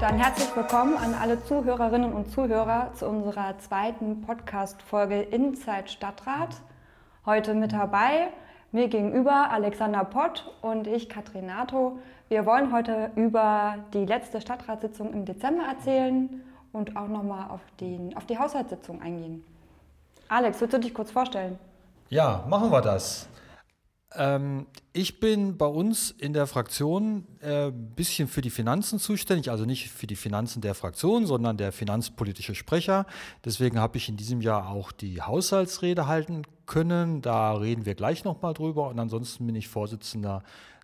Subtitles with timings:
[0.00, 6.56] Dann herzlich willkommen an alle Zuhörerinnen und Zuhörer zu unserer zweiten Podcast-Folge Inside Stadtrat.
[7.24, 8.28] Heute mit dabei
[8.72, 11.98] mir gegenüber Alexander Pott und ich, Katrin Nato.
[12.28, 16.42] Wir wollen heute über die letzte Stadtratssitzung im Dezember erzählen
[16.72, 17.60] und auch nochmal auf,
[18.16, 19.44] auf die Haushaltssitzung eingehen.
[20.28, 21.56] Alex, würdest du dich kurz vorstellen?
[22.08, 23.28] Ja, machen wir das.
[24.16, 29.50] Ähm, ich bin bei uns in der Fraktion ein äh, bisschen für die Finanzen zuständig,
[29.50, 33.06] also nicht für die Finanzen der Fraktion, sondern der finanzpolitische Sprecher.
[33.44, 37.22] Deswegen habe ich in diesem Jahr auch die Haushaltsrede halten können.
[37.22, 38.88] Da reden wir gleich nochmal drüber.
[38.88, 40.42] Und ansonsten bin ich Vorsitzender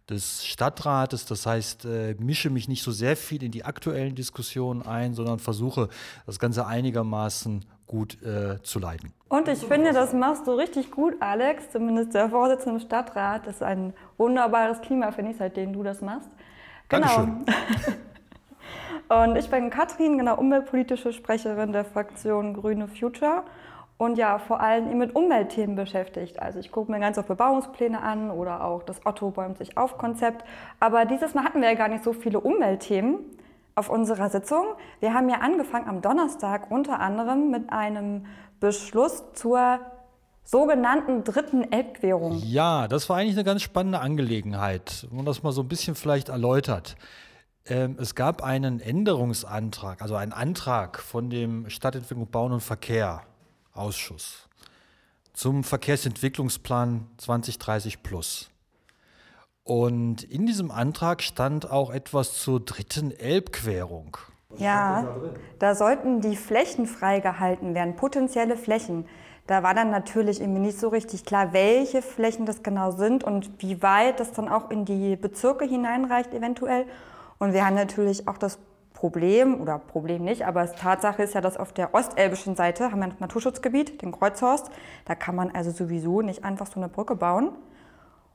[0.08, 1.24] des Stadtrates.
[1.24, 5.38] Das heißt, äh, mische mich nicht so sehr viel in die aktuellen Diskussionen ein, sondern
[5.38, 5.88] versuche
[6.26, 9.12] das Ganze einigermaßen gut äh, zu leiten.
[9.28, 13.48] Und ich finde, das machst du richtig gut, Alex, zumindest der Vorsitzende im Stadtrat.
[13.48, 16.28] Das ist ein wunderbares Klima, finde ich, seitdem du das machst.
[16.88, 17.08] Genau.
[17.08, 17.44] Dankeschön.
[19.08, 23.42] Und ich bin Katrin, genau umweltpolitische Sprecherin der Fraktion Grüne Future
[23.98, 26.40] und ja vor allem mit Umweltthemen beschäftigt.
[26.40, 29.98] Also ich gucke mir ganz oft Bebauungspläne an oder auch das Otto bäumt sich auf
[29.98, 30.44] Konzept.
[30.78, 33.18] Aber dieses Mal hatten wir ja gar nicht so viele Umweltthemen
[33.74, 34.64] auf unserer Sitzung.
[35.00, 38.26] Wir haben ja angefangen am Donnerstag unter anderem mit einem
[38.60, 39.80] Beschluss zur
[40.44, 42.40] sogenannten dritten Elbquerung.
[42.44, 45.94] Ja, das war eigentlich eine ganz spannende Angelegenheit, wenn man das mal so ein bisschen
[45.94, 46.96] vielleicht erläutert.
[47.66, 53.22] Ähm, es gab einen Änderungsantrag, also einen Antrag von dem Stadtentwicklung, Bauen und Verkehr
[53.72, 54.48] Ausschuss
[55.32, 58.50] zum Verkehrsentwicklungsplan 2030 plus.
[59.70, 64.16] Und in diesem Antrag stand auch etwas zur dritten Elbquerung.
[64.56, 65.06] Ja,
[65.60, 69.06] da sollten die Flächen freigehalten werden, potenzielle Flächen.
[69.46, 73.62] Da war dann natürlich irgendwie nicht so richtig klar, welche Flächen das genau sind und
[73.62, 76.84] wie weit das dann auch in die Bezirke hineinreicht eventuell.
[77.38, 78.58] Und wir haben natürlich auch das
[78.92, 83.06] Problem, oder Problem nicht, aber Tatsache ist ja, dass auf der ostelbischen Seite haben wir
[83.06, 84.68] ein Naturschutzgebiet, den Kreuzhorst.
[85.04, 87.52] Da kann man also sowieso nicht einfach so eine Brücke bauen.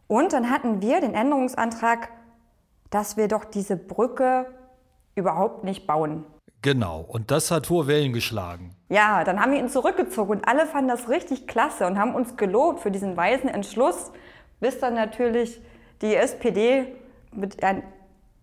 [0.08, 2.10] Und dann hatten wir den Änderungsantrag,
[2.90, 4.46] dass wir doch diese Brücke
[5.16, 6.26] überhaupt nicht bauen.
[6.62, 8.76] Genau, und das hat hohe Wellen geschlagen.
[8.90, 12.38] Ja, dann haben wir ihn zurückgezogen und alle fanden das richtig klasse und haben uns
[12.38, 14.12] gelobt für diesen weisen Entschluss,
[14.60, 15.62] bis dann natürlich
[16.02, 16.88] die SPD
[17.32, 17.58] mit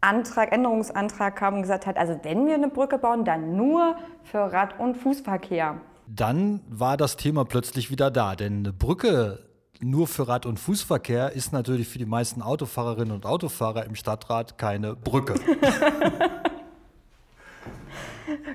[0.00, 4.52] Antrag, Änderungsantrag kam und gesagt hat, also wenn wir eine Brücke bauen, dann nur für
[4.52, 5.80] Rad- und Fußverkehr.
[6.06, 9.38] Dann war das Thema plötzlich wieder da, denn eine Brücke
[9.82, 14.56] nur für Rad- und Fußverkehr ist natürlich für die meisten Autofahrerinnen und Autofahrer im Stadtrat
[14.56, 15.34] keine Brücke.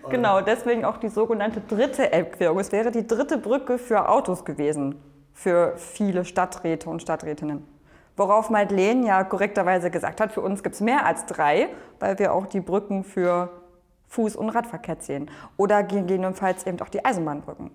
[0.10, 2.60] genau, deswegen auch die sogenannte dritte Elbquerung.
[2.60, 4.96] Es wäre die dritte Brücke für Autos gewesen,
[5.34, 7.64] für viele Stadträte und Stadträtinnen.
[8.16, 12.34] Worauf Madeleine ja korrekterweise gesagt hat, für uns gibt es mehr als drei, weil wir
[12.34, 13.50] auch die Brücken für
[14.12, 15.30] Fuß- und Radverkehr zählen.
[15.58, 17.70] Oder gegebenenfalls eben auch die Eisenbahnbrücken.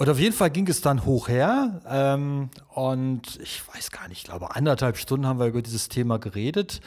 [0.00, 1.82] Und auf jeden Fall ging es dann hoch her.
[1.86, 6.18] Ähm, und ich weiß gar nicht, ich glaube, anderthalb Stunden haben wir über dieses Thema
[6.18, 6.80] geredet.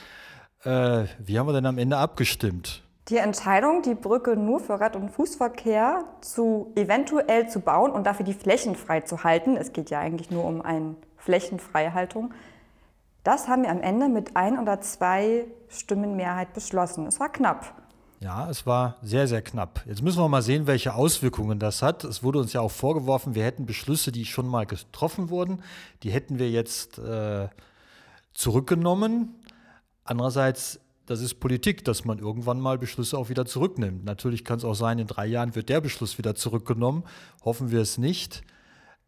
[0.63, 2.81] Äh, wie haben wir denn am Ende abgestimmt?
[3.09, 8.25] Die Entscheidung, die Brücke nur für Rad- und Fußverkehr zu eventuell zu bauen und dafür
[8.25, 12.34] die Flächen frei zu halten, es geht ja eigentlich nur um eine Flächenfreihaltung,
[13.23, 17.06] das haben wir am Ende mit ein oder zwei Stimmen Mehrheit beschlossen.
[17.06, 17.82] Es war knapp.
[18.23, 19.84] Ja, es war sehr, sehr knapp.
[19.85, 22.06] Jetzt müssen wir mal sehen, welche Auswirkungen das hat.
[22.06, 25.61] Es wurde uns ja auch vorgeworfen, wir hätten Beschlüsse, die schon mal getroffen wurden,
[26.03, 27.50] die hätten wir jetzt äh,
[28.34, 29.35] zurückgenommen.
[30.06, 34.06] Andererseits, das ist Politik, dass man irgendwann mal Beschlüsse auch wieder zurücknimmt.
[34.06, 37.03] Natürlich kann es auch sein, in drei Jahren wird der Beschluss wieder zurückgenommen.
[37.44, 38.44] Hoffen wir es nicht.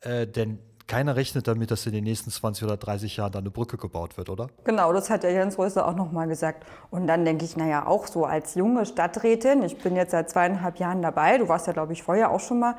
[0.01, 3.49] Äh, denn keiner rechnet damit, dass in den nächsten 20 oder 30 Jahren da eine
[3.49, 4.47] Brücke gebaut wird, oder?
[4.63, 6.65] Genau, das hat der Jens Röster auch nochmal gesagt.
[6.91, 10.77] Und dann denke ich, naja, auch so als junge Stadträtin, ich bin jetzt seit zweieinhalb
[10.77, 12.75] Jahren dabei, du warst ja, glaube ich, vorher auch schon mal.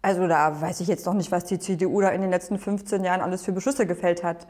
[0.00, 3.04] Also da weiß ich jetzt noch nicht, was die CDU da in den letzten 15
[3.04, 4.46] Jahren alles für Beschlüsse gefällt hat.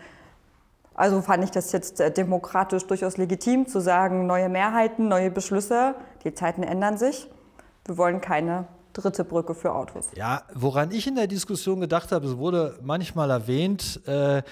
[0.95, 5.95] Also fand ich das jetzt äh, demokratisch durchaus legitim zu sagen, neue Mehrheiten, neue Beschlüsse,
[6.25, 7.31] die Zeiten ändern sich.
[7.85, 8.67] Wir wollen keine
[8.97, 10.09] dritte Brücke für Autos.
[10.17, 14.43] Ja, woran ich in der Diskussion gedacht habe, es wurde manchmal erwähnt, äh,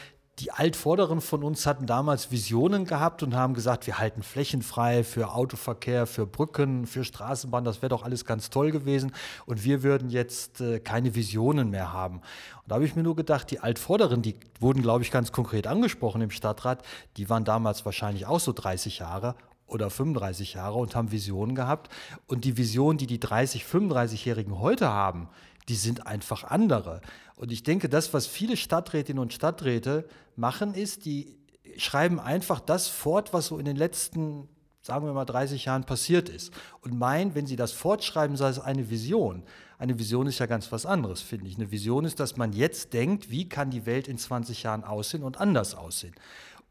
[0.41, 5.05] die Altvorderen von uns hatten damals Visionen gehabt und haben gesagt, wir halten Flächen frei
[5.05, 9.13] für Autoverkehr, für Brücken, für Straßenbahn, das wäre doch alles ganz toll gewesen
[9.47, 12.17] und wir würden jetzt äh, keine Visionen mehr haben.
[12.17, 15.69] Und da habe ich mir nur gedacht, die Altvorderen, die wurden, glaube ich, ganz konkret
[15.69, 16.83] angesprochen im Stadtrat,
[17.17, 21.93] die waren damals wahrscheinlich auch so 30 Jahre oder 35 Jahre und haben Visionen gehabt.
[22.27, 25.29] Und die Visionen, die die 30, 35-Jährigen heute haben,
[25.69, 27.01] die sind einfach andere.
[27.37, 30.07] Und ich denke, das, was viele Stadträtinnen und Stadträte
[30.37, 31.37] machen, ist, die
[31.77, 34.49] schreiben einfach das fort, was so in den letzten
[34.85, 36.53] sagen wir mal 30 Jahren passiert ist.
[36.83, 39.43] Und meinen, wenn Sie das fortschreiben, sei es eine Vision.
[39.79, 41.57] Eine Vision ist ja ganz was anderes, finde ich.
[41.57, 45.23] Eine Vision ist, dass man jetzt denkt, wie kann die Welt in 20 Jahren aussehen
[45.23, 46.15] und anders aussehen.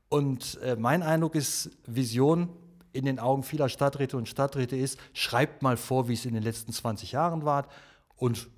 [0.10, 2.50] Und äh, mein Eindruck ist, Vision
[2.94, 6.44] in den Augen vieler Stadträte und Stadträte ist, schreibt mal vor, wie es in den
[6.44, 7.68] letzten 20 Jahren war
[8.16, 8.50] und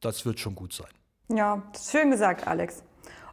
[0.00, 0.88] das wird schon gut sein.
[1.28, 2.82] Ja, schön gesagt, Alex.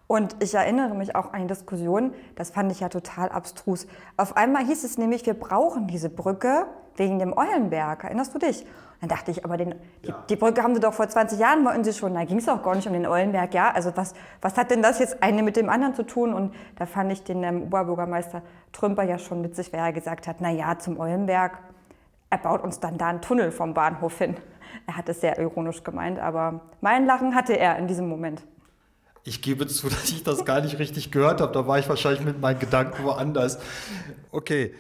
[0.08, 3.88] Und ich erinnere mich auch an die Diskussion, das fand ich ja total abstrus.
[4.16, 6.66] Auf einmal hieß es nämlich, wir brauchen diese Brücke
[6.96, 8.06] wegen dem Eulenberg.
[8.06, 8.66] Erinnerst du dich?
[9.00, 11.84] Dann dachte ich, aber den, die, die, Brücke haben sie doch vor 20 Jahren wollten
[11.84, 12.16] sie schon.
[12.16, 13.54] Da ging es auch gar nicht um den Eulenberg.
[13.54, 16.34] Ja, also was, was hat denn das jetzt eine mit dem anderen zu tun?
[16.34, 18.42] Und da fand ich den ähm, Oberbürgermeister
[18.74, 21.60] Trümper ja schon witzig, weil er gesagt hat, na ja, zum Eulenberg,
[22.32, 24.36] er baut uns dann da einen Tunnel vom Bahnhof hin.
[24.88, 28.44] Er hat es sehr ironisch gemeint, aber mein Lachen hatte er in diesem Moment.
[29.24, 31.54] Ich gebe zu, dass ich das gar nicht richtig gehört habe.
[31.54, 33.60] Da war ich wahrscheinlich mit meinen Gedanken woanders.
[34.32, 34.74] Okay.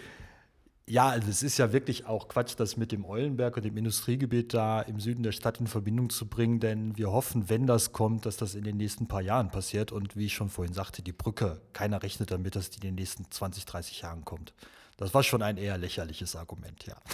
[0.89, 4.54] Ja, also es ist ja wirklich auch Quatsch, das mit dem Eulenberg und dem Industriegebiet
[4.54, 8.25] da im Süden der Stadt in Verbindung zu bringen, denn wir hoffen, wenn das kommt,
[8.25, 9.92] dass das in den nächsten paar Jahren passiert.
[9.92, 12.95] Und wie ich schon vorhin sagte, die Brücke, keiner rechnet damit, dass die in den
[12.95, 14.54] nächsten 20, 30 Jahren kommt.
[14.95, 16.95] Das war schon ein eher lächerliches Argument, ja.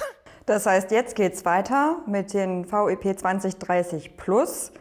[0.45, 4.73] Das heißt, jetzt geht es weiter mit den VEP 2030 Plus.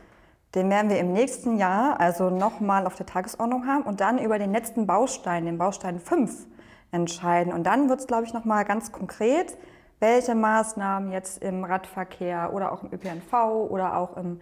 [0.57, 4.41] Den werden wir im nächsten Jahr also nochmal auf der Tagesordnung haben und dann über
[4.41, 6.47] den letzten Baustein, den Baustein 5,
[6.93, 7.53] entscheiden.
[7.53, 9.57] Und dann wird es, glaube ich, nochmal ganz konkret,
[9.99, 13.33] welche Maßnahmen jetzt im Radverkehr oder auch im ÖPNV
[13.71, 14.41] oder auch im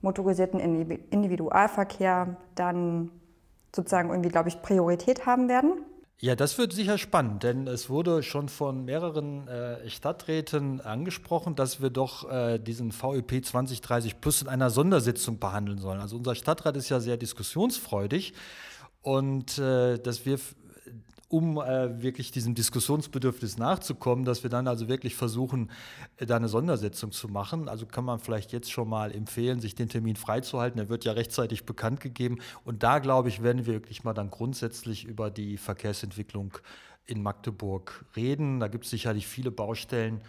[0.00, 3.10] motorisierten Individualverkehr dann
[3.74, 5.84] sozusagen irgendwie, glaube ich, Priorität haben werden.
[6.18, 11.82] Ja, das wird sicher spannend, denn es wurde schon von mehreren äh, Stadträten angesprochen, dass
[11.82, 16.00] wir doch äh, diesen VEP 2030 Plus in einer Sondersitzung behandeln sollen.
[16.00, 18.32] Also unser Stadtrat ist ja sehr diskussionsfreudig
[19.02, 20.38] und äh, dass wir
[21.28, 25.70] um äh, wirklich diesem Diskussionsbedürfnis nachzukommen, dass wir dann also wirklich versuchen,
[26.18, 27.68] äh, da eine Sondersetzung zu machen.
[27.68, 30.78] Also kann man vielleicht jetzt schon mal empfehlen, sich den Termin freizuhalten.
[30.78, 32.38] Der wird ja rechtzeitig bekannt gegeben.
[32.64, 36.58] Und da, glaube ich, werden wir wirklich mal dann grundsätzlich über die Verkehrsentwicklung
[37.06, 38.60] in Magdeburg reden.
[38.60, 40.20] Da gibt es sicherlich viele Baustellen.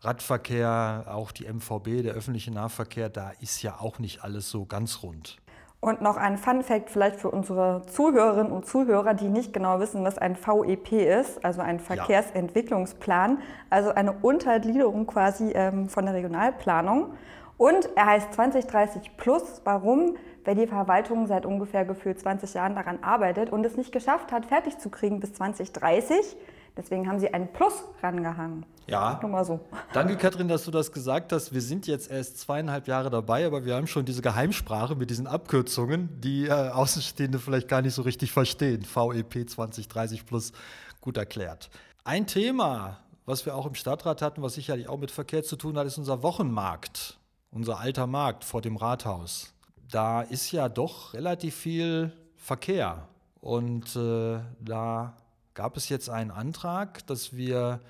[0.00, 5.02] Radverkehr, auch die MVB, der öffentliche Nahverkehr, da ist ja auch nicht alles so ganz
[5.02, 5.38] rund.
[5.84, 10.02] Und noch ein Fun Fact vielleicht für unsere Zuhörerinnen und Zuhörer, die nicht genau wissen,
[10.02, 13.36] was ein VEP ist, also ein Verkehrsentwicklungsplan,
[13.68, 17.12] also eine Untergliederung quasi ähm, von der Regionalplanung.
[17.58, 19.60] Und er heißt 2030 Plus.
[19.64, 20.16] Warum?
[20.46, 24.46] Weil die Verwaltung seit ungefähr gefühlt 20 Jahren daran arbeitet und es nicht geschafft hat,
[24.46, 26.34] fertig zu kriegen bis 2030.
[26.76, 28.66] Deswegen haben sie ein Plus rangehangen.
[28.86, 29.18] Ja.
[29.22, 29.60] Nur mal so.
[29.92, 31.54] Danke, Katrin, dass du das gesagt hast.
[31.54, 35.26] Wir sind jetzt erst zweieinhalb Jahre dabei, aber wir haben schon diese Geheimsprache mit diesen
[35.26, 38.84] Abkürzungen, die äh, Außenstehende vielleicht gar nicht so richtig verstehen.
[38.84, 40.52] VEP 2030 Plus,
[41.00, 41.70] gut erklärt.
[42.02, 45.78] Ein Thema, was wir auch im Stadtrat hatten, was sicherlich auch mit Verkehr zu tun
[45.78, 47.18] hat, ist unser Wochenmarkt,
[47.50, 49.54] unser alter Markt vor dem Rathaus.
[49.90, 53.08] Da ist ja doch relativ viel Verkehr
[53.40, 55.16] und äh, da
[55.54, 57.80] gab es jetzt einen Antrag, dass wir,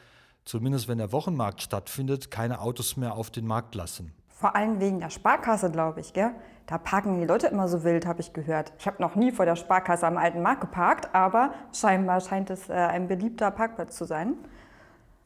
[0.45, 4.13] zumindest wenn der Wochenmarkt stattfindet, keine Autos mehr auf den Markt lassen.
[4.29, 6.13] Vor allem wegen der Sparkasse, glaube ich.
[6.13, 6.33] Gell?
[6.67, 8.73] Da parken die Leute immer so wild, habe ich gehört.
[8.79, 12.69] Ich habe noch nie vor der Sparkasse am alten Markt geparkt, aber scheinbar scheint es
[12.69, 14.35] äh, ein beliebter Parkplatz zu sein.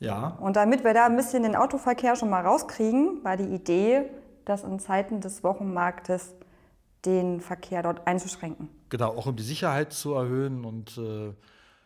[0.01, 0.37] Ja.
[0.41, 4.05] Und damit wir da ein bisschen den Autoverkehr schon mal rauskriegen, war die Idee,
[4.45, 6.35] das in Zeiten des Wochenmarktes
[7.05, 8.69] den Verkehr dort einzuschränken.
[8.89, 11.33] Genau, auch um die Sicherheit zu erhöhen und äh,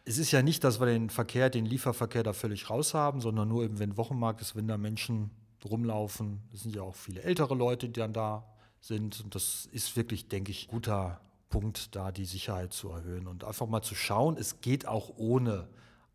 [0.04, 3.49] es ist ja nicht, dass wir den Verkehr, den Lieferverkehr da völlig raus haben, sondern
[3.49, 5.30] nur eben, wenn Wochenmarkt ist, wenn da Menschen
[5.64, 6.42] rumlaufen.
[6.52, 8.44] Es sind ja auch viele ältere Leute, die dann da
[8.80, 9.21] sind.
[9.23, 13.68] Und das ist wirklich, denke ich, guter Punkt, da die Sicherheit zu erhöhen und einfach
[13.68, 15.68] mal zu schauen, es geht auch ohne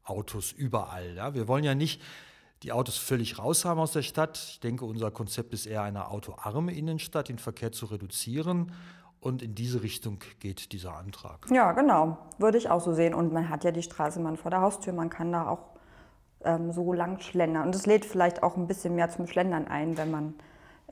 [0.03, 1.15] Autos überall.
[1.15, 1.33] Ja?
[1.33, 2.01] Wir wollen ja nicht
[2.63, 4.37] die Autos völlig raus haben aus der Stadt.
[4.49, 8.73] Ich denke, unser Konzept ist eher eine autoarme Innenstadt, den Verkehr zu reduzieren
[9.27, 11.47] und in diese Richtung geht dieser Antrag.
[11.51, 12.17] Ja, genau.
[12.37, 13.13] Würde ich auch so sehen.
[13.13, 14.93] Und man hat ja die Straßenbahn vor der Haustür.
[14.93, 15.75] Man kann da auch
[16.45, 17.67] ähm, so lang schlendern.
[17.67, 20.33] Und es lädt vielleicht auch ein bisschen mehr zum Schlendern ein, wenn man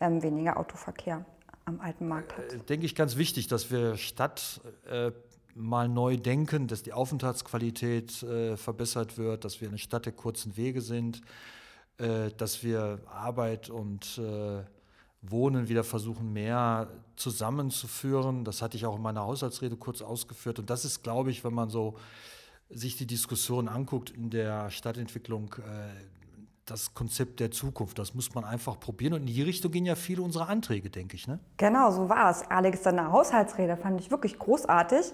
[0.02, 1.26] ähm, weniger Autoverkehr
[1.64, 2.54] am alten Markt hat.
[2.54, 5.12] Äh, denke ich ganz wichtig, dass wir Stadt äh,
[5.56, 10.58] mal neu denken, dass die Aufenthaltsqualität äh, verbessert wird, dass wir eine Stadt der kurzen
[10.58, 11.22] Wege sind,
[12.00, 14.64] äh, dass wir Arbeit und äh,
[15.32, 18.44] Wohnen wieder versuchen, mehr zusammenzuführen.
[18.44, 20.60] Das hatte ich auch in meiner Haushaltsrede kurz ausgeführt.
[20.60, 21.96] Und das ist, glaube ich, wenn man so
[22.70, 25.90] sich die Diskussion anguckt in der Stadtentwicklung, äh,
[26.66, 28.00] das Konzept der Zukunft.
[28.00, 29.14] Das muss man einfach probieren.
[29.14, 31.28] Und in die Richtung gehen ja viele unserer Anträge, denke ich.
[31.28, 31.40] Ne?
[31.58, 32.42] Genau, so war es.
[32.50, 35.14] Alex, deine Haushaltsrede fand ich wirklich großartig.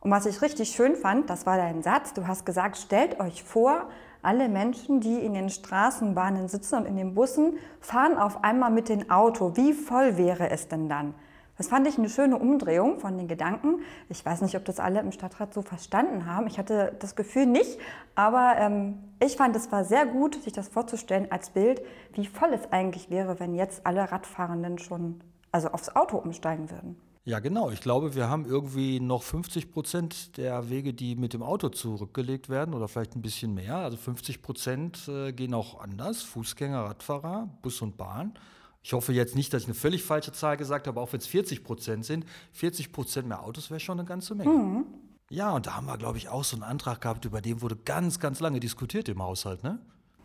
[0.00, 2.12] Und was ich richtig schön fand, das war dein Satz.
[2.12, 3.88] Du hast gesagt, stellt euch vor,
[4.22, 8.88] alle Menschen, die in den Straßenbahnen sitzen und in den Bussen, fahren auf einmal mit
[8.88, 9.56] dem Auto.
[9.56, 11.14] Wie voll wäre es denn dann?
[11.58, 13.82] Das fand ich eine schöne Umdrehung von den Gedanken.
[14.08, 16.46] Ich weiß nicht, ob das alle im Stadtrat so verstanden haben.
[16.46, 17.78] Ich hatte das Gefühl nicht,
[18.14, 21.82] aber ähm, ich fand, es war sehr gut, sich das vorzustellen als Bild,
[22.14, 25.20] wie voll es eigentlich wäre, wenn jetzt alle Radfahrenden schon
[25.52, 26.96] also aufs Auto umsteigen würden.
[27.24, 27.70] Ja, genau.
[27.70, 32.48] Ich glaube, wir haben irgendwie noch 50 Prozent der Wege, die mit dem Auto zurückgelegt
[32.48, 33.76] werden oder vielleicht ein bisschen mehr.
[33.76, 36.22] Also 50 Prozent äh, gehen auch anders.
[36.22, 38.34] Fußgänger, Radfahrer, Bus und Bahn.
[38.82, 41.28] Ich hoffe jetzt nicht, dass ich eine völlig falsche Zahl gesagt habe, auch wenn es
[41.28, 42.26] 40 Prozent sind.
[42.52, 44.50] 40 Prozent mehr Autos wäre schon eine ganze Menge.
[44.50, 44.86] Mhm.
[45.30, 47.76] Ja, und da haben wir, glaube ich, auch so einen Antrag gehabt, über den wurde
[47.76, 49.78] ganz, ganz lange diskutiert im Haushalt, ne?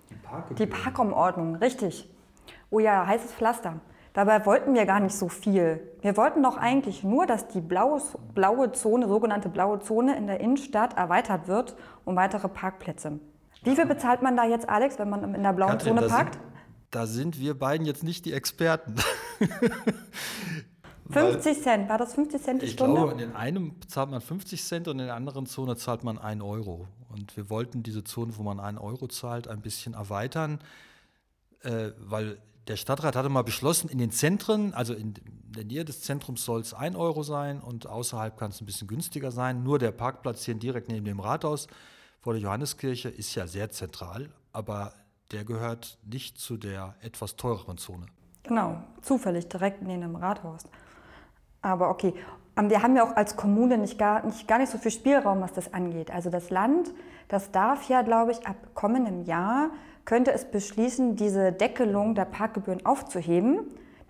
[0.10, 2.10] Die, Die Parkumordnung, richtig.
[2.72, 3.80] Oh ja, heißes Pflaster.
[4.18, 5.80] Dabei wollten wir gar nicht so viel.
[6.02, 8.02] Wir wollten doch eigentlich nur, dass die blaue,
[8.34, 13.20] blaue Zone, sogenannte blaue Zone in der Innenstadt erweitert wird um weitere Parkplätze.
[13.62, 16.40] Wie viel bezahlt man da jetzt, Alex, wenn man in der blauen Katrin, Zone parkt?
[16.90, 18.96] Da sind wir beiden jetzt nicht die Experten.
[21.12, 23.00] 50 Cent, war das 50 Cent die ich Stunde?
[23.00, 26.18] Ich glaube, in einem zahlt man 50 Cent und in der anderen Zone zahlt man
[26.18, 26.88] 1 Euro.
[27.10, 30.58] Und wir wollten diese Zone, wo man 1 Euro zahlt, ein bisschen erweitern,
[31.62, 35.14] äh, weil der Stadtrat hatte mal beschlossen, in den Zentren, also in
[35.50, 38.88] der Nähe des Zentrums soll es 1 Euro sein und außerhalb kann es ein bisschen
[38.88, 39.64] günstiger sein.
[39.64, 41.68] Nur der Parkplatz hier direkt neben dem Rathaus
[42.20, 44.94] vor der Johanneskirche ist ja sehr zentral, aber
[45.32, 48.06] der gehört nicht zu der etwas teureren Zone.
[48.44, 50.64] Genau, zufällig direkt neben dem Rathaus.
[51.62, 52.14] Aber okay,
[52.58, 55.42] ähm, wir haben ja auch als Kommune nicht gar, nicht gar nicht so viel Spielraum,
[55.42, 56.12] was das angeht.
[56.12, 56.94] Also das Land,
[57.28, 59.70] das darf ja, glaube ich, ab kommendem Jahr
[60.06, 63.60] könnte es beschließen, diese Deckelung der Parkgebühren aufzuheben.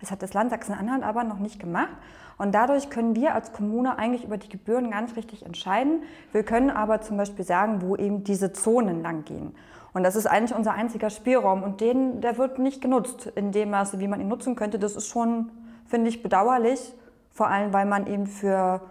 [0.00, 1.96] Das hat das Land Sachsen-Anhalt aber noch nicht gemacht.
[2.38, 6.04] Und dadurch können wir als Kommune eigentlich über die Gebühren ganz richtig entscheiden.
[6.30, 9.56] Wir können aber zum Beispiel sagen, wo eben diese Zonen lang gehen.
[9.92, 11.64] Und das ist eigentlich unser einziger Spielraum.
[11.64, 14.78] Und den, der wird nicht genutzt in dem Maße, wie man ihn nutzen könnte.
[14.78, 15.50] Das ist schon,
[15.86, 16.94] finde ich, bedauerlich.
[17.32, 18.82] Vor allem, weil man eben für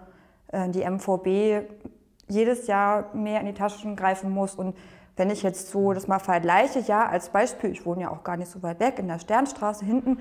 [0.50, 1.70] äh, die MVB
[2.28, 4.56] jedes Jahr mehr in die Taschen greifen muss.
[4.56, 4.76] Und
[5.16, 8.38] wenn ich jetzt so das mal vergleiche, ja, als Beispiel, ich wohne ja auch gar
[8.38, 10.20] nicht so weit weg in der Sternstraße hinten,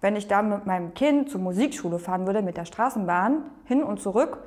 [0.00, 4.00] wenn ich da mit meinem Kind zur Musikschule fahren würde mit der Straßenbahn hin und
[4.00, 4.38] zurück,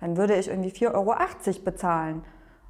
[0.00, 1.14] dann würde ich irgendwie 4,80 Euro
[1.64, 2.24] bezahlen.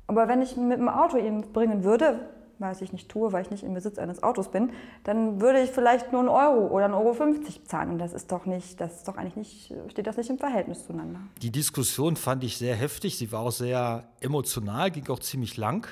[0.09, 3.51] Aber wenn ich mit dem Auto ihn bringen würde, was ich nicht tue, weil ich
[3.51, 4.71] nicht im Besitz eines Autos bin,
[5.05, 7.91] dann würde ich vielleicht nur einen Euro oder einen Euro 50 bezahlen.
[7.91, 10.87] Und das ist doch nicht, das ist doch eigentlich nicht, steht das nicht im Verhältnis
[10.87, 11.21] zueinander.
[11.43, 13.19] Die Diskussion fand ich sehr heftig.
[13.19, 15.87] Sie war auch sehr emotional, ging auch ziemlich lang.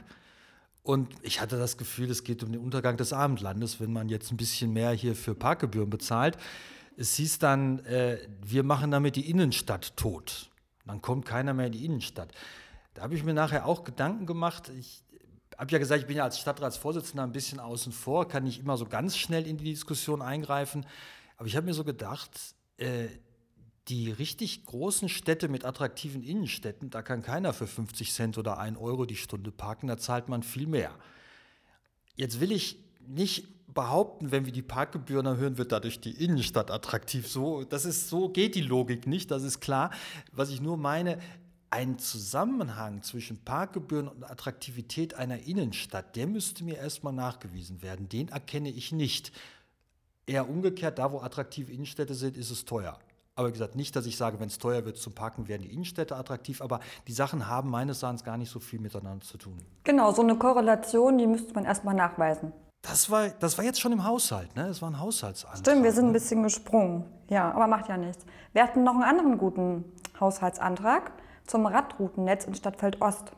[0.83, 4.30] Und ich hatte das Gefühl, es geht um den Untergang des Abendlandes, wenn man jetzt
[4.30, 6.37] ein bisschen mehr hier für Parkgebühren bezahlt.
[6.97, 10.50] Es hieß dann, äh, wir machen damit die Innenstadt tot.
[10.87, 12.28] Dann kommt keiner mehr in die Innenstadt.
[12.92, 14.71] Da habe ich mir nachher auch Gedanken gemacht.
[14.78, 15.03] Ich
[15.58, 18.76] habe ja gesagt, ich bin ja als Stadtratsvorsitzender ein bisschen außen vor, kann nicht immer
[18.76, 20.87] so ganz schnell in die Diskussion eingreifen.
[21.37, 22.30] Aber ich habe mir so gedacht,
[22.78, 23.08] äh,
[23.88, 28.78] die richtig großen Städte mit attraktiven Innenstädten, da kann keiner für 50 Cent oder 1
[28.78, 30.94] Euro die Stunde parken, da zahlt man viel mehr.
[32.16, 37.28] Jetzt will ich nicht behaupten, wenn wir die Parkgebühren erhöhen, wird dadurch die Innenstadt attraktiv.
[37.28, 39.90] So, das ist so geht die Logik nicht, das ist klar.
[40.32, 41.18] Was ich nur meine,
[41.75, 48.09] ein Zusammenhang zwischen Parkgebühren und Attraktivität einer Innenstadt, der müsste mir erstmal nachgewiesen werden.
[48.09, 49.33] Den erkenne ich nicht.
[50.25, 52.97] Eher umgekehrt, da wo attraktive Innenstädte sind, ist es teuer.
[53.35, 55.73] Aber wie gesagt, nicht, dass ich sage, wenn es teuer wird zum Parken, werden die
[55.73, 56.78] Innenstädte attraktiv, aber
[57.09, 59.59] die Sachen haben meines Erachtens gar nicht so viel miteinander zu tun.
[59.83, 62.52] Genau, so eine Korrelation, die müsste man erstmal nachweisen.
[62.83, 64.69] Das war, das war jetzt schon im Haushalt, ne?
[64.69, 65.59] Das war ein Haushaltsantrag.
[65.59, 66.12] Stimmt, wir sind ein ne?
[66.12, 67.04] bisschen gesprungen.
[67.28, 68.25] Ja, aber macht ja nichts.
[68.52, 69.85] Wir hatten noch einen anderen guten
[70.21, 71.11] Haushaltsantrag
[71.47, 73.33] zum Radroutennetz in Stadtfeld Ost.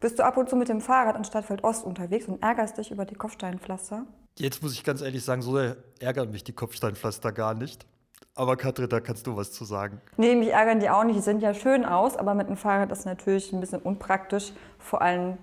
[0.00, 2.90] Bist du ab und zu mit dem Fahrrad in Stadtfeld Ost unterwegs und ärgerst dich
[2.90, 4.06] über die Kopfsteinpflaster?
[4.38, 5.58] Jetzt muss ich ganz ehrlich sagen, so
[5.98, 7.86] ärgern mich die Kopfsteinpflaster gar nicht.
[8.34, 10.00] Aber Katrin, da kannst du was zu sagen.
[10.16, 11.16] Nee, mich ärgern die auch nicht.
[11.16, 14.52] Die sehen ja schön aus, aber mit dem Fahrrad ist natürlich ein bisschen unpraktisch.
[14.78, 15.36] Vor allem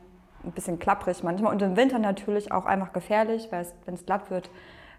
[0.44, 1.54] ein bisschen klapprig manchmal.
[1.54, 4.50] Und im Winter natürlich auch einfach gefährlich, weil wenn es glatt wird.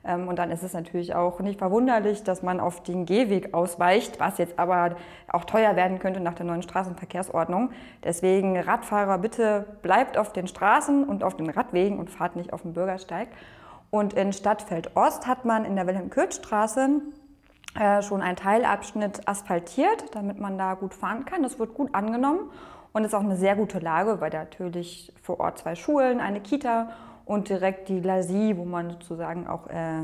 [0.05, 4.21] Ähm, und dann ist es natürlich auch nicht verwunderlich, dass man auf den Gehweg ausweicht,
[4.21, 4.97] was jetzt aber
[5.31, 7.71] auch teuer werden könnte nach der neuen Straßenverkehrsordnung.
[8.05, 12.63] Deswegen Radfahrer, bitte bleibt auf den Straßen und auf den Radwegen und fahrt nicht auf
[12.63, 13.29] dem Bürgersteig.
[13.91, 17.01] Und in Stadtfeld Ost hat man in der Wilhelm-Kürt-Straße
[17.79, 21.43] äh, schon einen Teilabschnitt asphaltiert, damit man da gut fahren kann.
[21.43, 22.51] Das wird gut angenommen
[22.93, 26.41] und ist auch eine sehr gute Lage, weil da natürlich vor Ort zwei Schulen, eine
[26.41, 26.91] Kita
[27.29, 30.03] und direkt die Glasie, wo man sozusagen auch äh,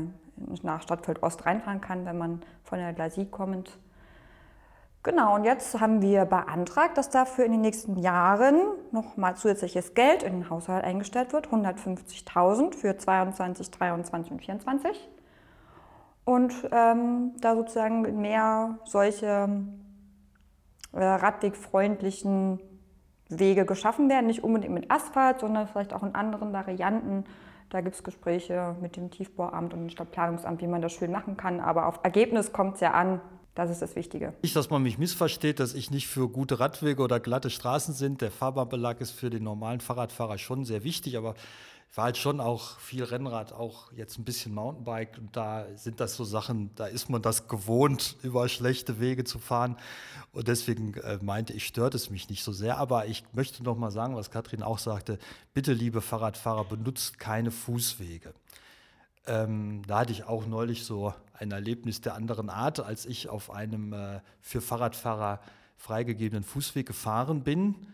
[0.63, 3.77] nach Stadtfeld Ost reinfahren kann, wenn man von der Glasie kommend
[5.05, 8.57] Genau, und jetzt haben wir beantragt, dass dafür in den nächsten Jahren
[8.89, 15.09] nochmal zusätzliches Geld in den Haushalt eingestellt wird, 150.000 für 22, 23 und 24.
[16.23, 19.47] Und ähm, da sozusagen mehr solche
[20.91, 22.59] äh, radwegfreundlichen
[23.29, 27.25] Wege geschaffen werden, nicht unbedingt mit Asphalt, sondern vielleicht auch in anderen Varianten.
[27.69, 31.35] Da gibt es Gespräche mit dem Tiefbauamt und dem Stadtplanungsamt, wie man das schön machen
[31.35, 31.59] kann.
[31.59, 33.19] Aber auf Ergebnis kommt es ja an.
[33.55, 34.33] Das ist das Wichtige.
[34.41, 38.19] Nicht, dass man mich missversteht, dass ich nicht für gute Radwege oder glatte Straßen sind.
[38.19, 41.35] Der Fahrbahnbelag ist für den normalen Fahrradfahrer schon sehr wichtig, aber
[41.89, 45.17] ich war halt schon auch viel Rennrad, auch jetzt ein bisschen Mountainbike.
[45.17, 49.39] Und da sind das so Sachen, da ist man das gewohnt, über schlechte Wege zu
[49.39, 49.77] fahren.
[50.33, 53.77] Und deswegen äh, meinte ich, stört es mich nicht so sehr, aber ich möchte noch
[53.77, 55.19] mal sagen, was Katrin auch sagte,
[55.53, 58.33] bitte liebe Fahrradfahrer, benutzt keine Fußwege.
[59.27, 63.51] Ähm, da hatte ich auch neulich so ein Erlebnis der anderen Art, als ich auf
[63.51, 65.39] einem äh, für Fahrradfahrer
[65.77, 67.87] freigegebenen Fußweg gefahren bin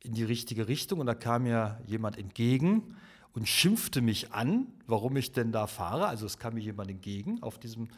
[0.00, 1.00] in die richtige Richtung.
[1.00, 2.96] Und da kam mir jemand entgegen
[3.36, 6.08] und schimpfte mich an, warum ich denn da fahre.
[6.08, 7.88] Also es kam mir jemand entgegen auf diesem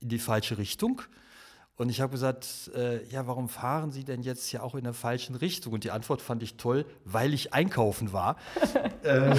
[0.00, 1.00] in die falsche Richtung.
[1.76, 4.92] Und ich habe gesagt, äh, ja, warum fahren Sie denn jetzt hier auch in der
[4.92, 5.72] falschen Richtung?
[5.72, 8.36] Und die Antwort fand ich toll, weil ich einkaufen war.
[9.04, 9.34] äh,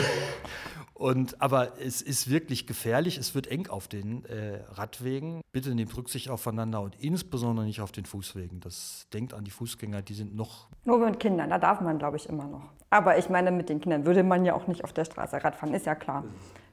[0.93, 5.41] und, aber es ist wirklich gefährlich, es wird eng auf den äh, Radwegen.
[5.51, 8.62] Bitte nehmt Rücksicht aufeinander und insbesondere nicht auf den Fußwegen.
[8.62, 10.69] Das denkt an die Fußgänger, die sind noch.
[10.85, 12.69] Nur mit Kindern, da darf man, glaube ich, immer noch.
[12.93, 15.73] Aber ich meine, mit den Kindern würde man ja auch nicht auf der Straße Radfahren,
[15.73, 16.23] ist ja klar.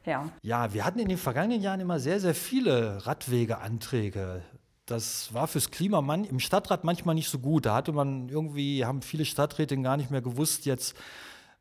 [0.05, 0.29] Ja.
[0.43, 4.43] ja, wir hatten in den vergangenen Jahren immer sehr, sehr viele Radwegeanträge.
[4.85, 7.65] Das war fürs Klima man, im Stadtrat manchmal nicht so gut.
[7.65, 10.95] Da hatte man irgendwie, haben viele Stadträte gar nicht mehr gewusst, jetzt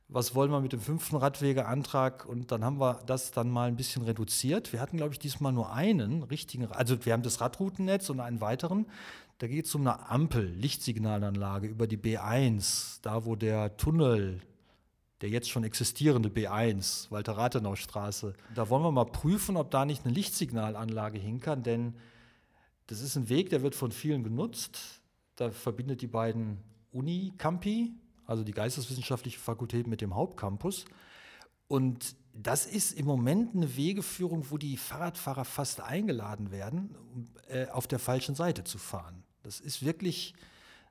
[0.10, 2.26] was wollen wir mit dem fünften Radwegeantrag?
[2.26, 4.74] Und dann haben wir das dann mal ein bisschen reduziert.
[4.74, 8.42] Wir hatten, glaube ich, diesmal nur einen richtigen, also wir haben das Radroutennetz und einen
[8.42, 8.88] weiteren.
[9.40, 14.42] Da geht es um eine Ampel, Lichtsignalanlage über die B1, da wo der Tunnel,
[15.22, 20.14] der jetzt schon existierende B1, Walter-Rathenau-Straße, da wollen wir mal prüfen, ob da nicht eine
[20.14, 21.96] Lichtsignalanlage hin kann, denn
[22.88, 25.02] das ist ein Weg, der wird von vielen genutzt.
[25.38, 26.58] Da verbindet die beiden
[26.92, 27.94] Uni-Campi,
[28.26, 30.84] also die Geisteswissenschaftliche Fakultät mit dem Hauptcampus.
[31.70, 36.94] Und das ist im Moment eine Wegeführung, wo die Fahrradfahrer fast eingeladen werden,
[37.48, 39.24] äh, auf der falschen Seite zu fahren.
[39.50, 40.36] Das ist wirklich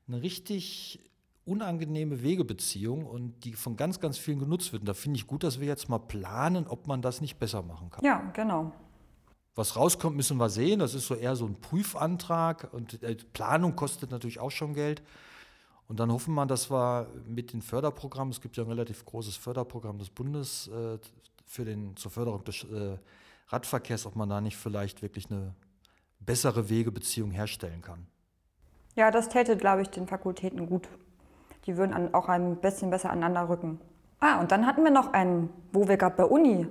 [0.09, 0.99] eine richtig
[1.45, 4.83] unangenehme Wegebeziehung und die von ganz, ganz vielen genutzt wird.
[4.83, 7.63] Und da finde ich gut, dass wir jetzt mal planen, ob man das nicht besser
[7.63, 8.05] machen kann.
[8.05, 8.73] Ja, genau.
[9.55, 10.81] Was rauskommt, müssen wir sehen.
[10.81, 15.05] Das ist so eher so ein Prüfantrag und äh, Planung kostet natürlich auch schon Geld.
[15.87, 19.37] Und dann hoffen wir, dass wir mit den Förderprogrammen, es gibt ja ein relativ großes
[19.37, 20.99] Förderprogramm des Bundes äh,
[21.47, 22.99] für den, zur Förderung des äh,
[23.51, 25.55] Radverkehrs, ob man da nicht vielleicht wirklich eine
[26.19, 28.09] bessere Wegebeziehung herstellen kann.
[28.99, 30.89] Ja, das täte, glaube ich, den Fakultäten gut.
[31.67, 33.79] Die würden an, auch ein bisschen besser aneinander rücken.
[34.19, 36.67] Ah, und dann hatten wir noch einen, wo wir gerade bei Uni,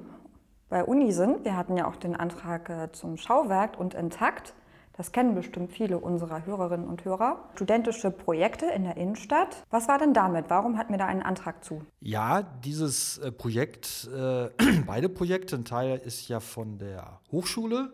[0.68, 1.46] bei Uni sind.
[1.46, 4.54] Wir hatten ja auch den Antrag äh, zum Schauwerk und Intakt.
[4.98, 7.46] Das kennen bestimmt viele unserer Hörerinnen und Hörer.
[7.56, 9.64] Studentische Projekte in der Innenstadt.
[9.70, 10.50] Was war denn damit?
[10.50, 11.82] Warum hatten wir da einen Antrag zu?
[12.02, 14.50] Ja, dieses äh, Projekt, äh,
[14.86, 17.94] beide Projekte, ein Teil ist ja von der Hochschule,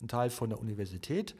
[0.00, 1.36] ein Teil von der Universität.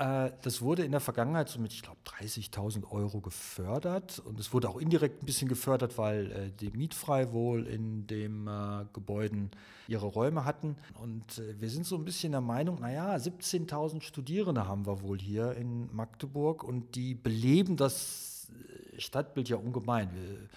[0.00, 4.18] Äh, das wurde in der Vergangenheit so mit, ich glaube, 30.000 Euro gefördert.
[4.20, 8.46] Und es wurde auch indirekt ein bisschen gefördert, weil äh, die Mietfrei wohl in den
[8.46, 9.50] äh, Gebäuden
[9.88, 10.76] ihre Räume hatten.
[11.02, 15.52] Und wir sind so ein bisschen der Meinung, naja, 17.000 Studierende haben wir wohl hier
[15.52, 18.48] in Magdeburg und die beleben das
[18.96, 20.10] Stadtbild ja ungemein.
[20.14, 20.48] Wir,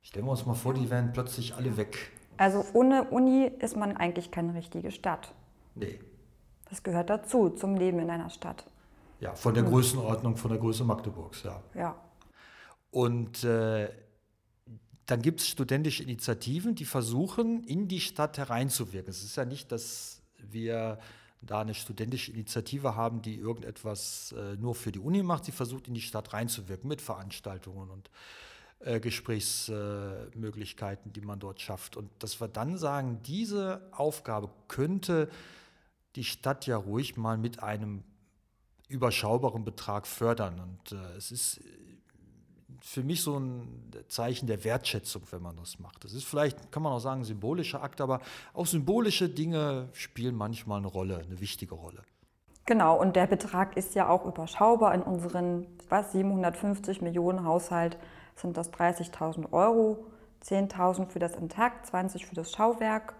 [0.00, 2.12] stellen wir uns mal vor, die wären plötzlich alle weg.
[2.36, 5.34] Also ohne Uni ist man eigentlich keine richtige Stadt.
[5.74, 5.98] Nee.
[6.70, 8.64] Das gehört dazu, zum Leben in einer Stadt.
[9.20, 11.62] Ja, von der Größenordnung, von der Größe Magdeburgs, ja.
[11.74, 11.96] Ja.
[12.90, 13.90] Und äh,
[15.06, 19.10] dann gibt es studentische Initiativen, die versuchen, in die Stadt hereinzuwirken.
[19.10, 20.98] Es ist ja nicht, dass wir
[21.40, 25.44] da eine studentische Initiative haben, die irgendetwas äh, nur für die Uni macht.
[25.44, 28.10] Sie versucht, in die Stadt reinzuwirken mit Veranstaltungen und
[28.80, 31.96] äh, Gesprächsmöglichkeiten, die man dort schafft.
[31.96, 35.28] Und dass wir dann sagen, diese Aufgabe könnte
[36.16, 38.02] die Stadt ja ruhig mal mit einem
[38.88, 40.60] überschaubaren Betrag fördern.
[40.60, 41.62] Und äh, es ist äh,
[42.80, 46.04] für mich so ein Zeichen der Wertschätzung, wenn man das macht.
[46.04, 48.20] Das ist vielleicht, kann man auch sagen, ein symbolischer Akt, aber
[48.54, 52.02] auch symbolische Dinge spielen manchmal eine Rolle, eine wichtige Rolle.
[52.64, 54.94] Genau, und der Betrag ist ja auch überschaubar.
[54.94, 57.96] In unseren was, 750 Millionen Haushalt
[58.36, 60.04] sind das 30.000 Euro,
[60.44, 63.14] 10.000 für das Intakt, 20 für das Schauwerk.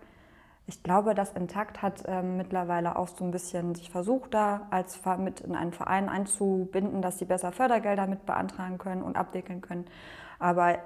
[0.69, 5.01] Ich glaube, das Intakt hat ähm, mittlerweile auch so ein bisschen sich versucht, da als
[5.17, 9.87] mit in einen Verein einzubinden, dass sie besser Fördergelder mit beantragen können und abwickeln können.
[10.39, 10.77] Aber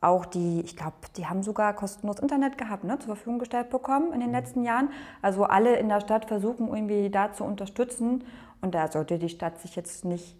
[0.00, 4.12] auch die, ich glaube, die haben sogar kostenlos Internet gehabt, ne, zur Verfügung gestellt bekommen
[4.12, 4.36] in den mhm.
[4.36, 4.90] letzten Jahren.
[5.22, 8.22] Also alle in der Stadt versuchen irgendwie da zu unterstützen.
[8.60, 10.36] Und da sollte die Stadt sich jetzt nicht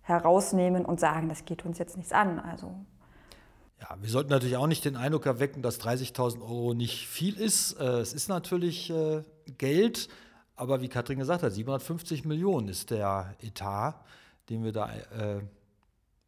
[0.00, 2.40] herausnehmen und sagen, das geht uns jetzt nichts an.
[2.40, 2.70] Also
[3.80, 7.74] ja, wir sollten natürlich auch nicht den Eindruck erwecken, dass 30.000 Euro nicht viel ist.
[7.74, 9.22] Äh, es ist natürlich äh,
[9.58, 10.08] Geld,
[10.56, 14.04] aber wie Katrin gesagt hat, 750 Millionen ist der Etat,
[14.48, 15.40] den wir da äh,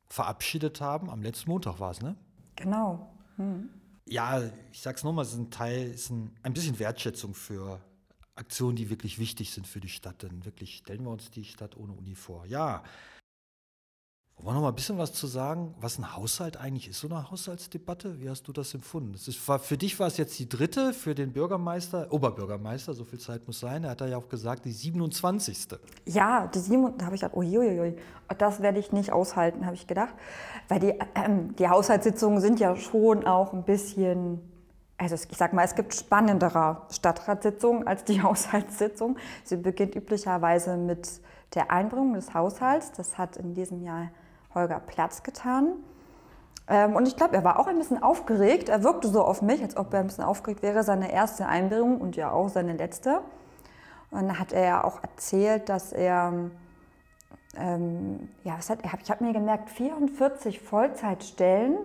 [0.09, 1.11] verabschiedet haben.
[1.11, 2.17] Am letzten Montag war es, ne?
[2.57, 3.13] Genau.
[3.37, 3.71] Hm.
[4.07, 7.81] Ja, ich sag's nochmal, es ist ein Teil, ist ein, ein bisschen Wertschätzung für
[8.35, 10.23] Aktionen, die wirklich wichtig sind für die Stadt.
[10.23, 12.47] Denn wirklich stellen wir uns die Stadt ohne Uni vor.
[12.47, 12.83] Ja,
[14.43, 17.09] wollen wir noch mal ein bisschen was zu sagen, was ein Haushalt eigentlich ist, so
[17.09, 18.21] eine Haushaltsdebatte?
[18.21, 19.13] Wie hast du das empfunden?
[19.13, 23.19] Das ist, für dich war es jetzt die dritte, für den Bürgermeister, Oberbürgermeister, so viel
[23.19, 25.79] Zeit muss sein, er hat ja auch gesagt, die 27.
[26.07, 27.97] Ja, die 7, da habe ich gedacht, uiuiui,
[28.39, 30.15] das werde ich nicht aushalten, habe ich gedacht.
[30.69, 34.41] Weil die, ähm, die Haushaltssitzungen sind ja schon auch ein bisschen
[34.97, 39.17] also ich sage mal, es gibt spannendere Stadtratssitzungen als die Haushaltssitzung.
[39.45, 41.23] Sie beginnt üblicherweise mit
[41.55, 42.93] der Einbringung des Haushalts.
[42.93, 44.11] Das hat in diesem Jahr
[44.55, 45.75] Holger Platz getan.
[46.69, 48.69] Ähm, und ich glaube, er war auch ein bisschen aufgeregt.
[48.69, 50.85] Er wirkte so auf mich, als ob er ein bisschen aufgeregt wäre.
[50.85, 53.21] Seine erste Einbringung und ja auch seine letzte.
[54.11, 56.51] Und dann hat er ja auch erzählt, dass er,
[57.57, 61.77] ähm, ja, was hat, ich habe mir gemerkt, 44 Vollzeitstellen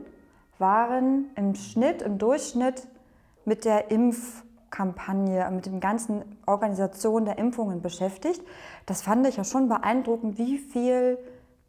[0.58, 2.88] waren im Schnitt, im Durchschnitt
[3.44, 8.42] mit der Impfkampagne, mit den ganzen Organisationen der Impfungen beschäftigt.
[8.86, 11.18] Das fand ich ja schon beeindruckend, wie viel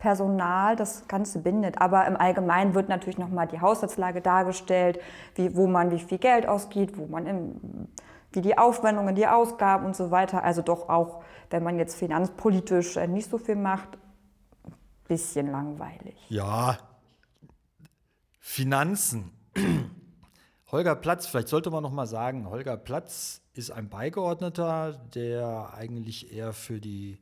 [0.06, 1.80] Personal das Ganze bindet.
[1.80, 5.00] Aber im Allgemeinen wird natürlich nochmal die Haushaltslage dargestellt,
[5.34, 7.88] wie, wo man wie viel Geld ausgibt, wo man im,
[8.30, 10.44] wie die Aufwendungen, die Ausgaben und so weiter.
[10.44, 13.98] Also doch auch, wenn man jetzt finanzpolitisch äh, nicht so viel macht,
[14.64, 14.74] ein
[15.08, 16.14] bisschen langweilig.
[16.28, 16.78] Ja,
[18.38, 19.32] Finanzen.
[20.70, 26.32] Holger Platz, vielleicht sollte man noch mal sagen, Holger Platz ist ein Beigeordneter, der eigentlich
[26.32, 27.18] eher für die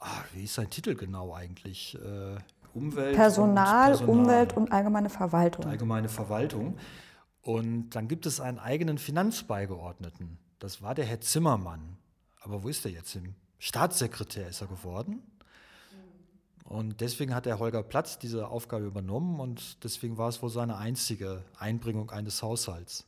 [0.00, 1.94] ach, wie ist sein Titel genau eigentlich?
[1.94, 2.38] Äh,
[2.74, 5.64] Umwelt Personal, Personal, Umwelt und allgemeine Verwaltung.
[5.64, 6.76] Und allgemeine Verwaltung.
[7.42, 10.38] Und dann gibt es einen eigenen Finanzbeigeordneten.
[10.58, 11.96] Das war der Herr Zimmermann.
[12.40, 13.14] Aber wo ist er jetzt?
[13.16, 15.22] Im Staatssekretär ist er geworden.
[16.64, 20.76] Und deswegen hat der Holger Platz diese Aufgabe übernommen und deswegen war es wohl seine
[20.76, 23.06] einzige Einbringung eines Haushalts.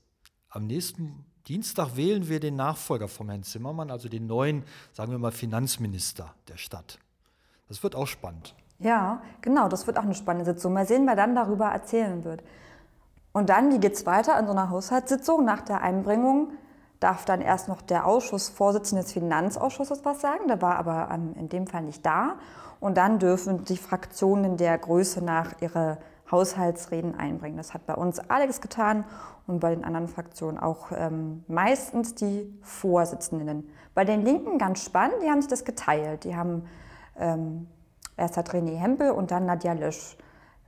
[0.48, 5.18] Am nächsten Dienstag wählen wir den Nachfolger von Herrn Zimmermann, also den neuen, sagen wir
[5.18, 6.98] mal, Finanzminister der Stadt.
[7.68, 8.54] Das wird auch spannend.
[8.78, 10.72] Ja, genau, das wird auch eine spannende Sitzung.
[10.72, 12.42] Mal sehen, wer dann darüber erzählen wird.
[13.32, 15.44] Und dann, wie geht es weiter in so einer Haushaltssitzung?
[15.44, 16.52] Nach der Einbringung
[17.00, 20.48] darf dann erst noch der Ausschussvorsitzende des Finanzausschusses was sagen.
[20.48, 22.36] Der war aber in dem Fall nicht da.
[22.78, 25.98] Und dann dürfen die Fraktionen der Größe nach ihre
[26.32, 27.56] Haushaltsreden einbringen.
[27.56, 29.04] Das hat bei uns Alex getan
[29.46, 33.68] und bei den anderen Fraktionen auch ähm, meistens die Vorsitzenden.
[33.94, 36.24] Bei den Linken ganz spannend, die haben sich das geteilt.
[36.24, 36.64] Die haben
[37.16, 37.68] ähm,
[38.16, 40.16] erst hat René Hempel und dann Nadja Lösch.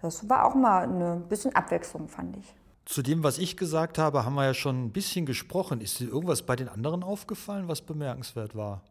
[0.02, 2.54] Das war auch mal eine bisschen Abwechslung, fand ich.
[2.84, 5.80] Zu dem, was ich gesagt habe, haben wir ja schon ein bisschen gesprochen.
[5.80, 8.82] Ist dir irgendwas bei den anderen aufgefallen, was bemerkenswert war?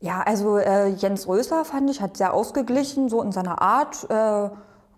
[0.00, 4.08] Ja, also äh, Jens Röser fand ich, hat sehr ausgeglichen, so in seiner Art.
[4.10, 4.50] Äh,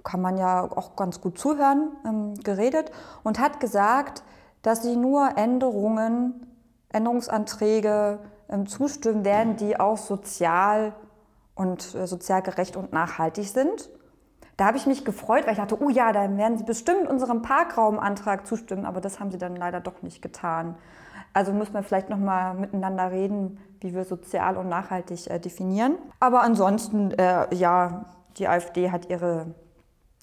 [0.08, 2.90] kann man ja auch ganz gut zuhören, ähm, geredet
[3.24, 4.22] und hat gesagt,
[4.62, 6.46] dass sie nur Änderungen,
[6.88, 8.18] Änderungsanträge
[8.48, 10.94] ähm, zustimmen werden, die auch sozial
[11.54, 13.90] und äh, sozial gerecht und nachhaltig sind.
[14.56, 17.42] Da habe ich mich gefreut, weil ich dachte, oh ja, dann werden sie bestimmt unserem
[17.42, 20.76] Parkraumantrag zustimmen, aber das haben sie dann leider doch nicht getan.
[21.34, 25.98] Also muss man vielleicht noch mal miteinander reden, wie wir sozial und nachhaltig äh, definieren.
[26.18, 28.06] Aber ansonsten, äh, ja,
[28.38, 29.54] die AfD hat ihre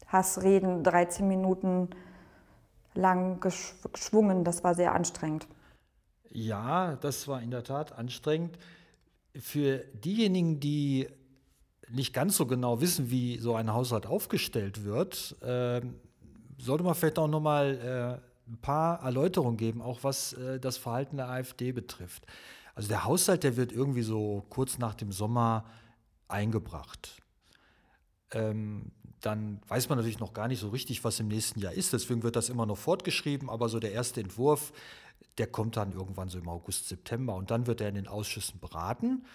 [0.07, 1.89] Hassreden 13 Minuten
[2.93, 4.43] lang geschwungen.
[4.43, 5.47] Das war sehr anstrengend.
[6.31, 8.57] Ja, das war in der Tat anstrengend.
[9.37, 11.07] Für diejenigen, die
[11.89, 15.81] nicht ganz so genau wissen, wie so ein Haushalt aufgestellt wird, äh,
[16.57, 20.77] sollte man vielleicht auch noch mal äh, ein paar Erläuterungen geben, auch was äh, das
[20.77, 22.25] Verhalten der AfD betrifft.
[22.75, 25.65] Also der Haushalt, der wird irgendwie so kurz nach dem Sommer
[26.27, 27.21] eingebracht.
[28.31, 28.91] Ähm,
[29.25, 31.93] dann weiß man natürlich noch gar nicht so richtig, was im nächsten Jahr ist.
[31.93, 33.49] Deswegen wird das immer noch fortgeschrieben.
[33.49, 34.71] Aber so der erste Entwurf,
[35.37, 37.35] der kommt dann irgendwann so im August, September.
[37.35, 39.25] Und dann wird er in den Ausschüssen beraten.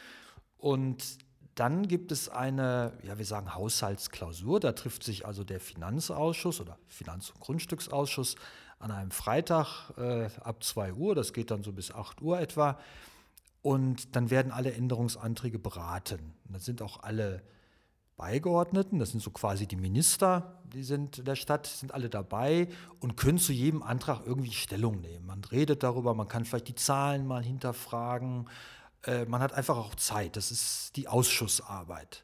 [0.58, 1.18] Und
[1.56, 4.60] dann gibt es eine, ja, wir sagen Haushaltsklausur.
[4.60, 8.36] Da trifft sich also der Finanzausschuss oder Finanz- und Grundstücksausschuss
[8.78, 12.78] an einem Freitag äh, ab 2 Uhr, das geht dann so bis 8 Uhr etwa.
[13.60, 16.32] Und dann werden alle Änderungsanträge beraten.
[16.46, 17.42] Und da sind auch alle
[18.20, 22.68] Beigeordneten, das sind so quasi die Minister, die sind in der Stadt, sind alle dabei
[22.98, 25.24] und können zu jedem Antrag irgendwie Stellung nehmen.
[25.24, 28.46] Man redet darüber, man kann vielleicht die Zahlen mal hinterfragen.
[29.04, 30.36] Äh, man hat einfach auch Zeit.
[30.36, 32.22] Das ist die Ausschussarbeit.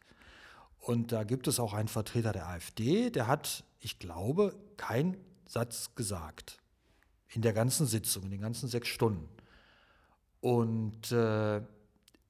[0.81, 5.95] Und da gibt es auch einen Vertreter der AfD, der hat, ich glaube, keinen Satz
[5.95, 6.59] gesagt.
[7.31, 9.31] In der ganzen Sitzung, in den ganzen sechs Stunden.
[10.43, 11.63] Und äh,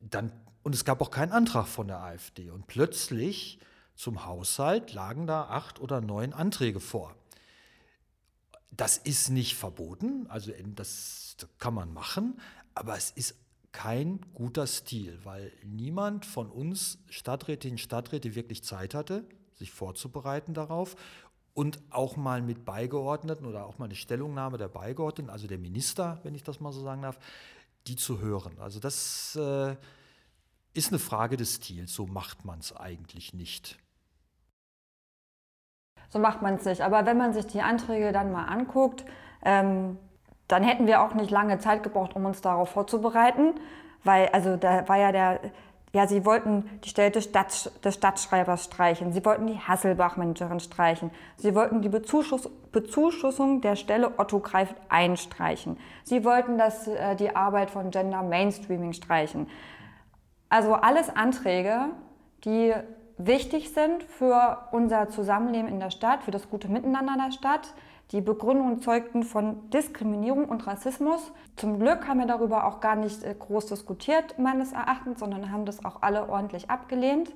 [0.00, 0.32] dann
[0.66, 2.50] und es gab auch keinen Antrag von der AfD.
[2.50, 3.60] Und plötzlich
[3.94, 7.14] zum Haushalt lagen da acht oder neun Anträge vor.
[8.72, 12.40] Das ist nicht verboten, also das kann man machen,
[12.74, 13.36] aber es ist
[13.70, 19.24] kein guter Stil, weil niemand von uns Stadträtinnen und Stadträte wirklich Zeit hatte,
[19.54, 20.96] sich vorzubereiten darauf
[21.54, 26.18] und auch mal mit Beigeordneten oder auch mal eine Stellungnahme der Beigeordneten, also der Minister,
[26.24, 27.20] wenn ich das mal so sagen darf,
[27.86, 28.58] die zu hören.
[28.58, 29.76] Also das äh,
[30.76, 31.94] ist eine Frage des Stils.
[31.94, 33.78] So macht man es eigentlich nicht.
[36.08, 36.82] So macht man es nicht.
[36.82, 39.04] Aber wenn man sich die Anträge dann mal anguckt,
[39.44, 39.98] ähm,
[40.48, 43.54] dann hätten wir auch nicht lange Zeit gebraucht, um uns darauf vorzubereiten.
[44.04, 45.40] Weil, also da war ja der,
[45.92, 51.10] ja, sie wollten die Stelle des, Stadt, des Stadtschreibers streichen, sie wollten die Hasselbach-Managerin streichen,
[51.38, 57.34] sie wollten die Bezuschuss, Bezuschussung der Stelle Otto greift einstreichen, sie wollten das, äh, die
[57.34, 59.48] Arbeit von Gender Mainstreaming streichen.
[60.48, 61.90] Also alles Anträge,
[62.44, 62.72] die
[63.18, 67.72] wichtig sind für unser Zusammenleben in der Stadt, für das gute Miteinander der Stadt.
[68.12, 71.32] Die Begründungen zeugten von Diskriminierung und Rassismus.
[71.56, 75.64] Zum Glück haben wir darüber auch gar nicht äh, groß diskutiert, meines Erachtens, sondern haben
[75.64, 77.32] das auch alle ordentlich abgelehnt,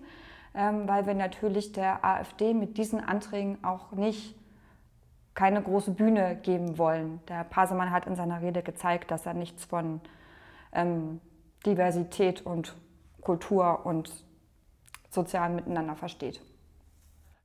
[0.54, 4.36] ähm, weil wir natürlich der AfD mit diesen Anträgen auch nicht
[5.34, 7.20] keine große Bühne geben wollen.
[7.28, 10.00] Der Pasemann hat in seiner Rede gezeigt, dass er nichts von
[10.72, 11.20] ähm,
[11.66, 12.76] Diversität und
[13.20, 14.10] Kultur und
[15.10, 16.40] sozialen Miteinander versteht.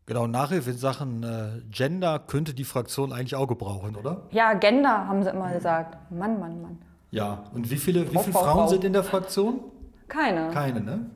[0.05, 4.27] Genau, Nachhilfe in Sachen äh, Gender könnte die Fraktion eigentlich auch gebrauchen, oder?
[4.29, 5.97] Ja, Gender haben sie immer gesagt.
[6.11, 6.77] Mann, Mann, Mann.
[7.09, 9.61] Ja, und wie viele, wie viele Frauen sind in der Fraktion?
[10.07, 10.51] Keine.
[10.51, 11.09] Keine, ne?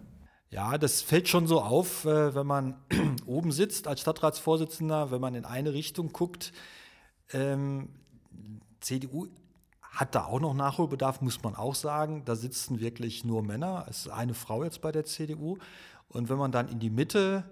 [0.50, 2.76] Ja, das fällt schon so auf, äh, wenn man
[3.28, 6.52] oben sitzt als Stadtratsvorsitzender, wenn man in eine Richtung guckt.
[7.32, 7.90] Ähm,
[8.80, 9.28] CDU
[9.92, 12.24] hat da auch noch Nachholbedarf, muss man auch sagen.
[12.26, 13.86] Da sitzen wirklich nur Männer.
[13.90, 15.58] Es ist eine Frau jetzt bei der CDU.
[16.08, 17.44] Und wenn man dann in die Mitte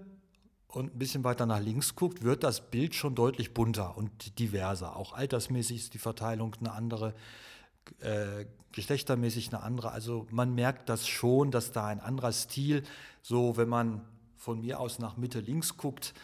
[0.68, 4.96] und ein bisschen weiter nach links guckt, wird das Bild schon deutlich bunter und diverser.
[4.96, 7.14] Auch altersmäßig ist die Verteilung eine andere,
[8.00, 9.90] äh, geschlechtermäßig eine andere.
[9.90, 12.82] Also man merkt das schon, dass da ein anderer Stil,
[13.22, 14.02] so wenn man
[14.36, 16.14] von mir aus nach Mitte links guckt,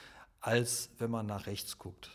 [0.41, 2.11] als wenn man nach rechts guckt.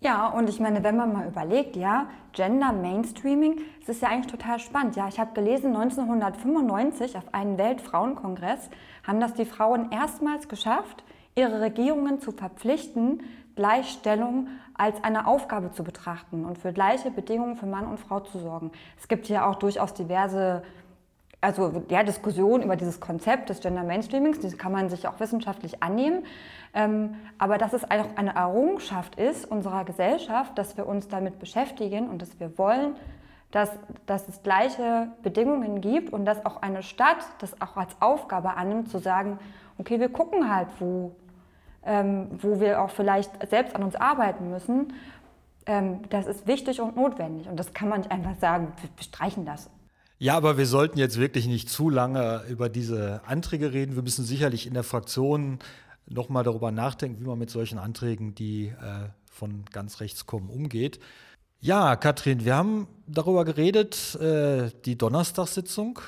[0.00, 4.30] Ja, und ich meine, wenn man mal überlegt, ja, Gender Mainstreaming, das ist ja eigentlich
[4.30, 4.96] total spannend.
[4.96, 8.68] Ja, ich habe gelesen, 1995 auf einem Weltfrauenkongress
[9.06, 11.04] haben das die Frauen erstmals geschafft,
[11.36, 13.22] ihre Regierungen zu verpflichten,
[13.56, 18.38] Gleichstellung als eine Aufgabe zu betrachten und für gleiche Bedingungen für Mann und Frau zu
[18.38, 18.72] sorgen.
[18.98, 20.62] Es gibt ja auch durchaus diverse
[21.44, 25.82] also ja, Diskussionen über dieses Konzept des Gender Mainstreamings, die kann man sich auch wissenschaftlich
[25.82, 26.24] annehmen.
[26.72, 32.08] Ähm, aber dass es auch eine Errungenschaft ist unserer Gesellschaft, dass wir uns damit beschäftigen
[32.08, 32.96] und dass wir wollen,
[33.52, 33.70] dass,
[34.06, 38.88] dass es gleiche Bedingungen gibt und dass auch eine Stadt das auch als Aufgabe annimmt,
[38.90, 39.38] zu sagen,
[39.78, 41.14] okay, wir gucken halt, wo,
[41.84, 44.94] ähm, wo wir auch vielleicht selbst an uns arbeiten müssen.
[45.66, 47.48] Ähm, das ist wichtig und notwendig.
[47.48, 49.70] Und das kann man nicht einfach sagen, wir bestreichen das.
[50.24, 53.94] Ja, aber wir sollten jetzt wirklich nicht zu lange über diese Anträge reden.
[53.94, 55.58] Wir müssen sicherlich in der Fraktion
[56.06, 60.98] nochmal darüber nachdenken, wie man mit solchen Anträgen, die äh, von ganz rechts kommen, umgeht.
[61.60, 65.98] Ja, Katrin, wir haben darüber geredet, äh, die Donnerstagssitzung,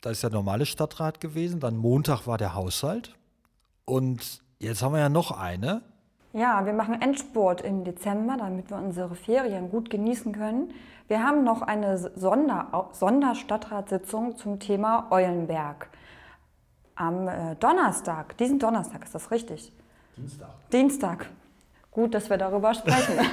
[0.00, 3.14] da ist der normale Stadtrat gewesen, dann Montag war der Haushalt
[3.84, 5.82] und jetzt haben wir ja noch eine.
[6.32, 10.72] Ja, wir machen Endspurt im Dezember, damit wir unsere Ferien gut genießen können.
[11.08, 15.90] Wir haben noch eine Sonder Sonderstadtratssitzung zum Thema Eulenberg
[16.94, 19.72] am äh, Donnerstag, diesen Donnerstag, ist das richtig?
[20.16, 20.70] Dienstag.
[20.70, 21.30] Dienstag.
[21.90, 23.14] Gut, dass wir darüber sprechen.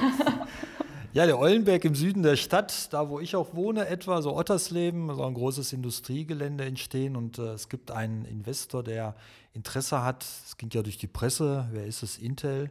[1.12, 5.14] ja, der Eulenberg im Süden der Stadt, da wo ich auch wohne, etwa so Ottersleben,
[5.14, 9.14] soll ein großes Industriegelände entstehen und äh, es gibt einen Investor, der
[9.52, 10.22] Interesse hat.
[10.22, 11.68] Es ging ja durch die Presse.
[11.72, 12.18] Wer ist es?
[12.18, 12.70] Intel.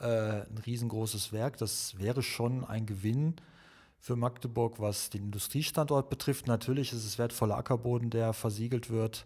[0.00, 1.56] Äh, ein riesengroßes Werk.
[1.58, 3.34] Das wäre schon ein Gewinn
[3.98, 6.46] für Magdeburg, was den Industriestandort betrifft.
[6.46, 9.24] Natürlich ist es wertvoller Ackerboden, der versiegelt wird.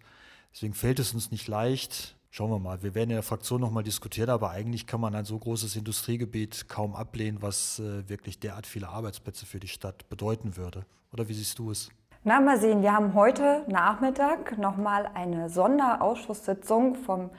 [0.53, 2.81] Deswegen fällt es uns nicht leicht, Schauen wir mal.
[2.81, 6.69] Wir werden in der Fraktion nochmal diskutieren, aber eigentlich kann man ein so großes Industriegebiet
[6.69, 10.87] kaum ablehnen, was äh, wirklich derart viele Arbeitsplätze für die Stadt bedeuten würde.
[11.13, 11.91] Oder wie siehst du es?
[12.23, 12.83] Na, mal sehen.
[12.83, 17.31] Wir haben heute Nachmittag nochmal eine Sonderausschusssitzung vom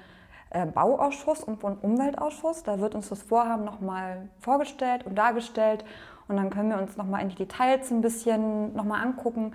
[0.74, 2.64] Bauausschuss und vom Umweltausschuss.
[2.64, 5.86] Da wird uns das Vorhaben nochmal vorgestellt und dargestellt.
[6.28, 9.54] Und dann können wir uns nochmal in die Details ein bisschen nochmal angucken.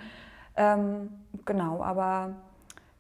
[0.57, 1.11] Ähm,
[1.45, 2.35] genau, aber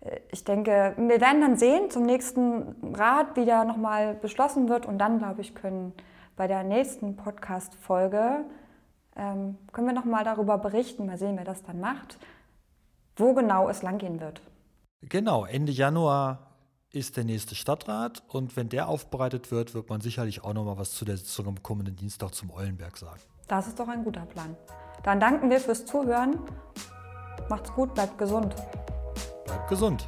[0.00, 4.86] äh, ich denke, wir werden dann sehen zum nächsten Rat, wie da nochmal beschlossen wird.
[4.86, 5.92] Und dann, glaube ich, können
[6.36, 8.44] bei der nächsten Podcast-Folge
[9.16, 12.18] ähm, können wir nochmal darüber berichten, mal sehen, wer das dann macht,
[13.16, 14.42] wo genau es langgehen wird.
[15.02, 16.45] Genau, Ende Januar
[16.96, 20.92] ist der nächste Stadtrat und wenn der aufbereitet wird, wird man sicherlich auch nochmal was
[20.92, 23.20] zu der Sitzung am kommenden Dienstag zum Eulenberg sagen.
[23.48, 24.56] Das ist doch ein guter Plan.
[25.02, 26.40] Dann danken wir fürs Zuhören.
[27.50, 28.56] Macht's gut, bleibt gesund.
[29.44, 30.06] Bleibt gesund.